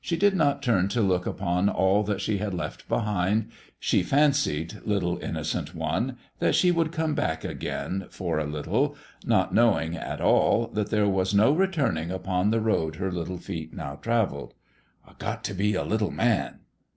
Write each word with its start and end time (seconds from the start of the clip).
She 0.00 0.16
did 0.16 0.34
not 0.34 0.60
turn 0.60 0.88
to 0.88 1.00
look 1.02 1.24
upon 1.24 1.68
all 1.68 2.02
that 2.02 2.20
she 2.20 2.38
had 2.38 2.52
left 2.52 2.88
behind; 2.88 3.52
she 3.78 4.02
fancied, 4.02 4.80
little 4.84 5.20
innocent 5.20 5.72
one! 5.72 6.16
that 6.40 6.56
she 6.56 6.72
would 6.72 6.88
soon 6.88 6.92
come 6.94 7.14
back 7.14 7.44
again, 7.44 8.06
for 8.10 8.40
a 8.40 8.44
little, 8.44 8.96
not 9.24 9.54
knowing, 9.54 9.96
at 9.96 10.20
all, 10.20 10.66
that 10.74 10.90
there 10.90 11.06
was 11.08 11.32
no 11.32 11.52
returning 11.52 12.10
upon 12.10 12.50
the 12.50 12.60
road 12.60 12.96
her 12.96 13.12
little 13.12 13.38
feet 13.38 13.72
now 13.72 13.94
travelled. 13.94 14.52
"I 15.06 15.12
got 15.16 15.44
t' 15.44 15.52
be 15.52 15.74
a 15.76 15.84
little 15.84 16.10
man." 16.10 16.58